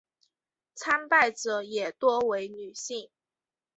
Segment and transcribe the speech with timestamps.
[0.73, 3.11] 参拜者也多为女性。